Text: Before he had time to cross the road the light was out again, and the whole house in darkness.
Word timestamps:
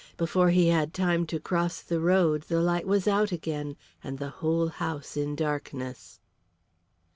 Before 0.17 0.49
he 0.49 0.69
had 0.69 0.95
time 0.95 1.27
to 1.27 1.39
cross 1.39 1.79
the 1.83 1.99
road 1.99 2.41
the 2.47 2.59
light 2.59 2.87
was 2.87 3.07
out 3.07 3.31
again, 3.31 3.77
and 4.03 4.17
the 4.17 4.29
whole 4.41 4.69
house 4.69 5.15
in 5.15 5.35
darkness. 5.35 6.19